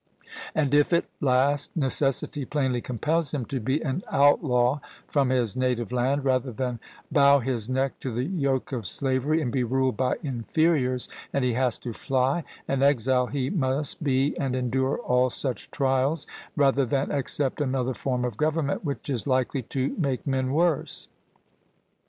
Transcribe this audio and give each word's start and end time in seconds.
And 0.55 0.73
if 0.73 0.93
at 0.93 1.05
last 1.19 1.69
necessity 1.77 2.43
plainly 2.43 2.81
compels 2.81 3.35
him 3.35 3.45
to 3.45 3.59
be 3.59 3.81
an 3.83 4.01
outlaw 4.11 4.79
from 5.05 5.29
his 5.29 5.55
native 5.55 5.91
land, 5.91 6.25
rather 6.25 6.51
than 6.51 6.79
bow 7.11 7.37
his 7.37 7.69
neck 7.69 7.99
to 7.99 8.11
the 8.11 8.23
yoke 8.23 8.71
of 8.71 8.87
slavery 8.87 9.43
and 9.43 9.51
be 9.51 9.63
ruled 9.63 9.97
by 9.97 10.15
inferiors, 10.23 11.07
and 11.31 11.45
he 11.45 11.53
has 11.53 11.77
to 11.77 11.93
fly, 11.93 12.43
an 12.67 12.81
exile 12.81 13.27
he 13.27 13.51
must 13.51 14.03
be 14.03 14.35
and 14.39 14.55
endure 14.55 14.97
all 14.97 15.29
such 15.29 15.69
trials, 15.69 16.25
rather 16.55 16.83
than 16.83 17.11
accept 17.11 17.61
another 17.61 17.93
form 17.93 18.25
of 18.25 18.37
government, 18.37 18.83
which 18.83 19.07
is 19.07 19.27
likely 19.27 19.61
to 19.61 19.93
make 19.99 20.25
men 20.25 20.51
worse. 20.51 21.09